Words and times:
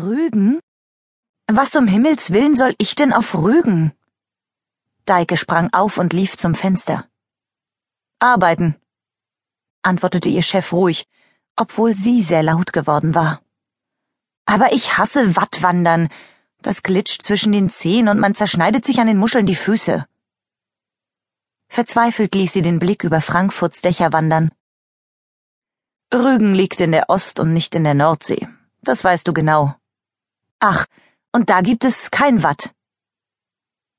Rügen? 0.00 0.58
Was 1.48 1.76
um 1.76 1.86
Himmels 1.86 2.32
willen 2.32 2.56
soll 2.56 2.74
ich 2.78 2.94
denn 2.94 3.12
auf 3.12 3.34
Rügen? 3.34 3.92
Deike 5.04 5.36
sprang 5.36 5.70
auf 5.72 5.98
und 5.98 6.14
lief 6.14 6.38
zum 6.38 6.54
Fenster. 6.54 7.06
Arbeiten, 8.18 8.76
antwortete 9.82 10.30
ihr 10.30 10.42
Chef 10.42 10.72
ruhig, 10.72 11.06
obwohl 11.56 11.94
sie 11.94 12.22
sehr 12.22 12.42
laut 12.42 12.72
geworden 12.72 13.14
war. 13.14 13.42
Aber 14.46 14.72
ich 14.72 14.96
hasse 14.96 15.36
Wattwandern. 15.36 16.08
Das 16.62 16.82
glitscht 16.82 17.22
zwischen 17.22 17.52
den 17.52 17.68
Zehen 17.68 18.08
und 18.08 18.18
man 18.18 18.34
zerschneidet 18.34 18.86
sich 18.86 18.98
an 18.98 19.08
den 19.08 19.18
Muscheln 19.18 19.46
die 19.46 19.56
Füße. 19.56 20.06
Verzweifelt 21.68 22.34
ließ 22.34 22.52
sie 22.52 22.62
den 22.62 22.78
Blick 22.78 23.04
über 23.04 23.20
Frankfurts 23.20 23.82
Dächer 23.82 24.12
wandern. 24.12 24.52
Rügen 26.14 26.54
liegt 26.54 26.80
in 26.80 26.92
der 26.92 27.10
Ost- 27.10 27.40
und 27.40 27.52
nicht 27.52 27.74
in 27.74 27.84
der 27.84 27.94
Nordsee. 27.94 28.48
Das 28.80 29.04
weißt 29.04 29.28
du 29.28 29.32
genau. 29.32 29.74
Ach, 30.64 30.86
und 31.32 31.50
da 31.50 31.60
gibt 31.60 31.84
es 31.84 32.12
kein 32.12 32.44
Watt. 32.44 32.72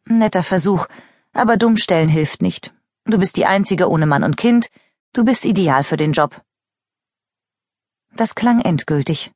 Netter 0.06 0.44
Versuch, 0.44 0.88
aber 1.34 1.58
dummstellen 1.58 2.08
hilft 2.08 2.42
nicht. 2.42 2.74
Du 3.04 3.18
bist 3.18 3.36
die 3.36 3.46
Einzige 3.46 3.90
ohne 3.90 4.06
Mann 4.06 4.24
und 4.24 4.38
Kind, 4.38 4.70
du 5.12 5.26
bist 5.26 5.44
ideal 5.44 5.84
für 5.84 5.98
den 5.98 6.14
Job. 6.14 6.42
Das 8.16 8.34
klang 8.34 8.62
endgültig. 8.62 9.34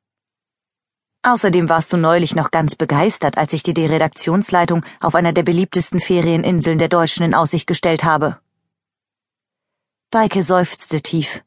Außerdem 1.22 1.68
warst 1.68 1.92
du 1.92 1.98
neulich 1.98 2.34
noch 2.34 2.50
ganz 2.50 2.76
begeistert, 2.76 3.36
als 3.36 3.52
ich 3.52 3.62
dir 3.62 3.74
die 3.74 3.84
Redaktionsleitung 3.84 4.82
auf 4.98 5.14
einer 5.14 5.34
der 5.34 5.42
beliebtesten 5.42 6.00
Ferieninseln 6.00 6.78
der 6.78 6.88
Deutschen 6.88 7.24
in 7.24 7.34
Aussicht 7.34 7.66
gestellt 7.66 8.04
habe. 8.04 8.40
Deike 10.10 10.42
seufzte 10.42 11.02
tief. 11.02 11.44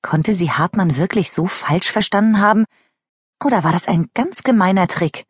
Konnte 0.00 0.32
sie 0.32 0.50
Hartmann 0.50 0.96
wirklich 0.96 1.32
so 1.32 1.46
falsch 1.46 1.92
verstanden 1.92 2.40
haben? 2.40 2.64
Oder 3.42 3.64
war 3.64 3.72
das 3.72 3.88
ein 3.88 4.10
ganz 4.14 4.42
gemeiner 4.42 4.86
Trick? 4.86 5.26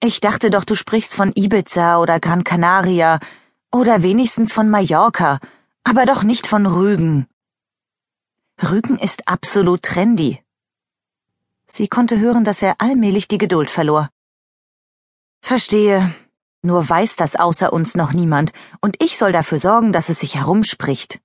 Ich 0.00 0.20
dachte 0.20 0.50
doch, 0.50 0.64
du 0.64 0.74
sprichst 0.74 1.14
von 1.14 1.32
Ibiza 1.34 1.98
oder 1.98 2.18
Gran 2.20 2.42
Canaria 2.42 3.20
oder 3.70 4.02
wenigstens 4.02 4.52
von 4.52 4.68
Mallorca, 4.68 5.38
aber 5.84 6.06
doch 6.06 6.22
nicht 6.22 6.46
von 6.46 6.66
Rügen. 6.66 7.26
Rügen 8.62 8.98
ist 8.98 9.28
absolut 9.28 9.82
trendy. 9.82 10.42
Sie 11.68 11.86
konnte 11.86 12.18
hören, 12.18 12.44
dass 12.44 12.62
er 12.62 12.76
allmählich 12.78 13.28
die 13.28 13.38
Geduld 13.38 13.70
verlor. 13.70 14.10
Verstehe. 15.40 16.14
Nur 16.62 16.86
weiß 16.86 17.16
das 17.16 17.36
außer 17.36 17.72
uns 17.72 17.94
noch 17.94 18.12
niemand, 18.12 18.52
und 18.82 19.02
ich 19.02 19.16
soll 19.16 19.32
dafür 19.32 19.58
sorgen, 19.58 19.92
dass 19.92 20.10
es 20.10 20.20
sich 20.20 20.34
herumspricht. 20.34 21.20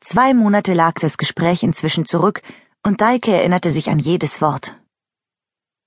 Zwei 0.00 0.34
Monate 0.34 0.74
lag 0.74 0.94
das 0.94 1.16
Gespräch 1.16 1.62
inzwischen 1.62 2.06
zurück, 2.06 2.42
und 2.86 3.00
Deike 3.00 3.32
erinnerte 3.32 3.72
sich 3.72 3.90
an 3.90 3.98
jedes 3.98 4.40
Wort. 4.40 4.78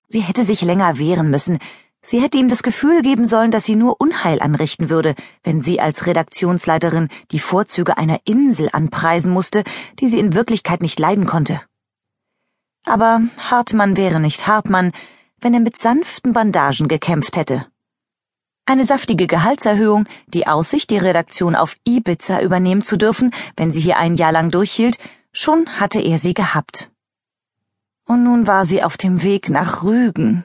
Sie 0.08 0.20
hätte 0.20 0.44
sich 0.44 0.62
länger 0.62 1.00
wehren 1.00 1.30
müssen, 1.30 1.60
sie 2.02 2.22
hätte 2.22 2.38
ihm 2.38 2.50
das 2.50 2.62
Gefühl 2.62 3.02
geben 3.02 3.26
sollen, 3.26 3.52
dass 3.52 3.64
sie 3.64 3.76
nur 3.76 4.02
Unheil 4.02 4.42
anrichten 4.42 4.90
würde, 4.90 5.16
wenn 5.44 5.62
sie 5.62 5.80
als 5.80 6.06
Redaktionsleiterin 6.06 7.08
die 7.32 7.40
Vorzüge 7.40 7.98
einer 7.98 8.20
Insel 8.26 8.70
anpreisen 8.74 9.32
musste, 9.32 9.64
die 10.00 10.10
sie 10.10 10.20
in 10.20 10.34
Wirklichkeit 10.34 10.82
nicht 10.82 11.00
leiden 11.00 11.26
konnte. 11.26 11.62
Aber 12.86 13.22
Hartmann 13.38 13.96
wäre 13.96 14.20
nicht 14.20 14.48
Hartmann, 14.48 14.92
wenn 15.40 15.54
er 15.54 15.62
mit 15.62 15.78
sanften 15.78 16.34
Bandagen 16.34 16.90
gekämpft 16.90 17.38
hätte. 17.38 17.66
Eine 18.66 18.86
saftige 18.86 19.26
Gehaltserhöhung, 19.26 20.06
die 20.28 20.48
Aussicht, 20.48 20.90
die 20.92 20.98
Redaktion 20.98 21.56
auf 21.56 21.76
Ibiza 21.88 22.42
übernehmen 22.42 22.84
zu 22.84 22.98
dürfen, 22.98 23.32
wenn 23.56 23.72
sie 23.72 23.82
hier 23.82 23.98
ein 23.98 24.16
Jahr 24.16 24.32
lang 24.32 24.52
durchhielt, 24.52 24.98
schon 25.32 25.80
hatte 25.80 26.00
er 26.02 26.18
sie 26.18 26.34
gehabt. 26.34 26.90
Und 28.06 28.24
nun 28.24 28.48
war 28.48 28.66
sie 28.66 28.84
auf 28.84 28.98
dem 28.98 29.22
Weg 29.22 29.50
nach 29.50 29.84
Rügen. 29.84 30.44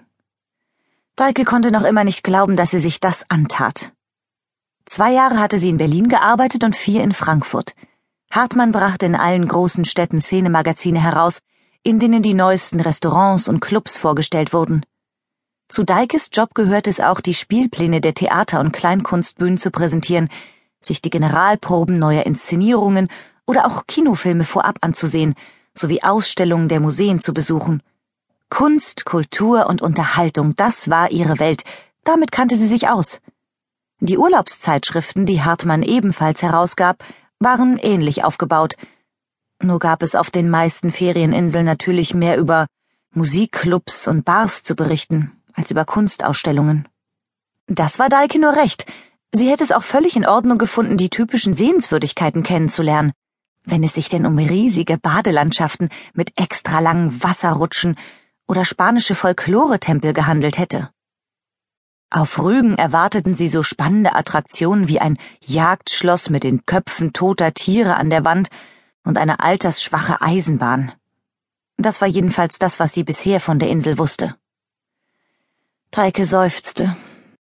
Deike 1.17 1.45
konnte 1.45 1.71
noch 1.71 1.85
immer 1.85 2.05
nicht 2.05 2.25
glauben, 2.25 2.57
dass 2.57 2.73
sie 2.73 2.81
sich 2.81 3.01
das 3.01 3.25
antat. 3.31 3.93
Zwei 4.85 5.13
Jahre 5.13 5.39
hatte 5.39 5.59
sie 5.59 5.71
in 5.71 5.79
Berlin 5.79 6.09
gearbeitet 6.09 6.65
und 6.65 6.77
vier 6.77 7.03
in 7.03 7.13
Frankfurt. 7.13 7.75
Hartmann 8.31 8.73
brachte 8.73 9.07
in 9.07 9.15
allen 9.15 9.47
großen 9.47 9.85
Städten 9.85 10.21
Szenemagazine 10.21 11.01
heraus, 11.01 11.41
in 11.83 11.99
denen 12.01 12.23
die 12.23 12.35
neuesten 12.35 12.81
Restaurants 12.81 13.49
und 13.49 13.61
Clubs 13.61 13.97
vorgestellt 13.97 14.53
wurden. 14.53 14.85
Zu 15.69 15.85
Deikes 15.85 16.31
Job 16.33 16.55
gehört 16.55 16.87
es 16.87 17.01
auch, 17.01 17.21
die 17.21 17.35
Spielpläne 17.35 18.01
der 18.01 18.15
Theater- 18.15 18.61
und 18.61 18.73
Kleinkunstbühnen 18.73 19.57
zu 19.57 19.71
präsentieren, 19.71 20.29
sich 20.83 21.01
die 21.01 21.11
Generalproben 21.11 21.99
neuer 21.99 22.27
Inszenierungen 22.27 23.09
oder 23.47 23.67
auch 23.67 23.87
Kinofilme 23.87 24.45
vorab 24.45 24.79
anzusehen, 24.81 25.35
sowie 25.75 26.03
Ausstellungen 26.03 26.69
der 26.69 26.81
Museen 26.81 27.21
zu 27.21 27.35
besuchen. 27.35 27.83
Kunst, 28.49 29.05
Kultur 29.05 29.67
und 29.67 29.83
Unterhaltung, 29.83 30.55
das 30.57 30.89
war 30.89 31.11
ihre 31.11 31.39
Welt, 31.39 31.65
damit 32.05 32.33
kannte 32.33 32.57
sie 32.57 32.67
sich 32.67 32.89
aus. 32.89 33.21
Die 34.01 34.19
Urlaubszeitschriften, 34.19 35.27
die 35.27 35.43
Hartmann 35.43 35.83
ebenfalls 35.83 36.43
herausgab, 36.43 37.05
waren 37.39 37.79
ähnlich 37.79 38.25
aufgebaut, 38.25 38.77
nur 39.63 39.79
gab 39.79 40.03
es 40.03 40.15
auf 40.15 40.31
den 40.31 40.51
meisten 40.51 40.91
Ferieninseln 40.91 41.65
natürlich 41.65 42.15
mehr 42.15 42.37
über 42.37 42.67
Musikclubs 43.15 44.09
und 44.09 44.25
Bars 44.25 44.63
zu 44.63 44.75
berichten, 44.75 45.33
als 45.55 45.71
über 45.71 45.85
Kunstausstellungen. 45.85 46.89
Das 47.67 47.99
war 47.99 48.09
Daike 48.09 48.39
nur 48.39 48.55
recht. 48.55 48.85
Sie 49.33 49.51
hätte 49.51 49.65
es 49.65 49.73
auch 49.73 49.83
völlig 49.83 50.17
in 50.17 50.27
Ordnung 50.27 50.59
gefunden, 50.59 50.97
die 50.97 51.09
typischen 51.09 51.55
Sehenswürdigkeiten 51.55 52.43
kennenzulernen. 52.43 53.13
Wenn 53.65 53.83
es 53.83 53.95
sich 53.95 54.09
denn 54.09 54.27
um 54.27 54.39
riesige 54.39 54.99
Badelandschaften 54.99 55.89
mit 56.13 56.33
extra 56.39 56.81
langen 56.81 57.23
Wasserrutschen 57.23 57.97
oder 58.47 58.65
spanische 58.65 59.15
Folkloretempel 59.15 60.13
gehandelt 60.13 60.59
hätte. 60.59 60.91
Auf 62.11 62.39
Rügen 62.39 62.77
erwarteten 62.77 63.35
sie 63.35 63.49
so 63.49 63.63
spannende 63.63 64.15
Attraktionen 64.15 64.87
wie 64.87 65.01
ein 65.01 65.19
Jagdschloss 65.45 66.31
mit 66.31 66.45
den 66.45 66.65
Köpfen 66.65 67.13
toter 67.13 67.55
Tiere 67.55 67.97
an 67.97 68.11
der 68.11 68.25
Wand 68.25 68.49
und 69.03 69.19
eine 69.19 69.41
altersschwache 69.41 70.21
Eisenbahn. 70.21 70.93
Das 71.77 72.01
war 72.01 72.09
jedenfalls 72.09 72.59
das, 72.59 72.79
was 72.79 72.93
sie 72.93 73.03
bisher 73.03 73.41
von 73.41 73.59
der 73.59 73.69
Insel 73.69 73.99
wusste. 73.99 74.37
Teike 75.91 76.25
seufzte. 76.25 76.97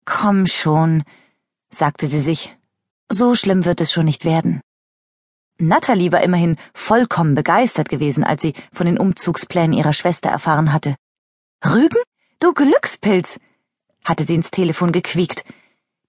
Komm 0.05 0.47
schon, 0.47 1.05
sagte 1.71 2.07
sie 2.07 2.21
sich. 2.21 2.57
So 3.09 3.35
schlimm 3.35 3.65
wird 3.65 3.81
es 3.81 3.93
schon 3.93 4.05
nicht 4.05 4.25
werden. 4.25 4.61
Natalie 5.59 6.13
war 6.13 6.23
immerhin 6.23 6.57
vollkommen 6.75 7.35
begeistert 7.35 7.89
gewesen, 7.89 8.25
als 8.25 8.43
sie 8.43 8.55
von 8.73 8.87
den 8.87 8.99
Umzugsplänen 8.99 9.73
ihrer 9.73 9.95
Schwester 9.95 10.29
erfahren 10.29 10.73
hatte. 10.73 10.97
Rügen? 11.65 12.01
Du 12.41 12.53
Glückspilz! 12.53 13.41
hatte 14.05 14.25
sie 14.25 14.35
ins 14.35 14.51
Telefon 14.51 14.93
gequiekt. 14.93 15.45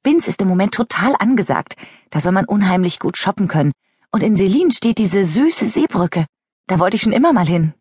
Binz 0.04 0.28
ist 0.28 0.42
im 0.42 0.48
Moment 0.48 0.74
total 0.74 1.16
angesagt. 1.18 1.76
Da 2.10 2.22
soll 2.22 2.32
man 2.32 2.46
unheimlich 2.46 3.00
gut 3.00 3.18
shoppen 3.18 3.48
können. 3.48 3.72
Und 4.12 4.24
in 4.24 4.38
Selin 4.38 4.72
steht 4.72 4.98
diese 4.98 5.26
süße 5.26 5.66
Seebrücke. 5.66 6.26
Da 6.68 6.80
wollte 6.80 6.98
ich 6.98 7.04
schon 7.04 7.14
immer 7.14 7.34
mal 7.34 7.48
hin. 7.48 7.74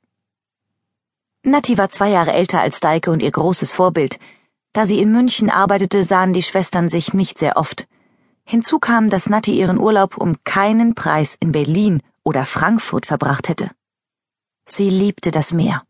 Nati 1.43 1.79
war 1.79 1.91
zwei 1.91 2.11
Jahre 2.11 2.33
älter 2.33 2.61
als 2.61 2.81
Deike 2.81 3.11
und 3.11 3.23
ihr 3.23 3.31
großes 3.31 3.73
Vorbild. 3.73 4.19
Da 4.73 4.87
sie 4.87 5.01
in 5.01 5.13
München 5.13 5.51
arbeitete, 5.51 6.05
sahen 6.05 6.33
die 6.33 6.43
Schwestern 6.43 6.89
sich 6.89 7.15
nicht 7.15 7.39
sehr 7.39 7.57
oft. 7.57 7.87
Hinzu 8.49 8.79
kam, 8.79 9.11
dass 9.11 9.29
Nati 9.29 9.59
ihren 9.59 9.77
Urlaub 9.77 10.17
um 10.17 10.37
keinen 10.45 10.95
Preis 10.95 11.37
in 11.41 11.51
Berlin 11.51 12.01
oder 12.23 12.47
Frankfurt 12.47 13.05
verbracht 13.05 13.49
hätte. 13.49 13.73
Sie 14.67 14.89
liebte 14.89 15.33
das 15.33 15.53
Meer. 15.53 15.83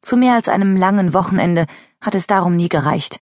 Zu 0.00 0.16
mehr 0.16 0.34
als 0.34 0.48
einem 0.48 0.76
langen 0.76 1.14
Wochenende 1.14 1.66
hat 2.00 2.14
es 2.14 2.28
darum 2.28 2.54
nie 2.54 2.68
gereicht. 2.68 3.18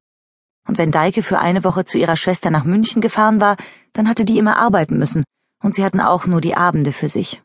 Und 0.68 0.80
wenn 0.80 0.92
Deike 0.92 1.22
für 1.22 1.38
eine 1.38 1.64
Woche 1.64 1.86
zu 1.86 2.00
ihrer 2.00 2.18
Schwester 2.18 2.50
nach 2.50 2.64
München 2.64 3.02
gefahren 3.02 3.40
war, 3.40 3.56
dann 3.94 4.10
hatte 4.10 4.26
die 4.26 4.40
immer 4.40 4.58
arbeiten 4.58 4.98
müssen 4.98 5.26
und 5.62 5.76
sie 5.76 5.84
hatten 5.84 6.02
auch 6.02 6.26
nur 6.26 6.42
die 6.42 6.56
Abende 6.56 6.92
für 6.92 7.10
sich. 7.10 7.44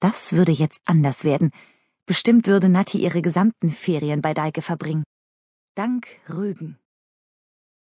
Das 0.00 0.32
würde 0.32 0.50
jetzt 0.50 0.80
anders 0.84 1.22
werden. 1.22 1.52
Bestimmt 2.06 2.48
würde 2.48 2.68
Natti 2.68 2.98
ihre 2.98 3.22
gesamten 3.22 3.68
Ferien 3.68 4.20
bei 4.20 4.34
Deike 4.34 4.62
verbringen. 4.62 5.04
Dank 5.76 6.08
Rügen. 6.28 6.79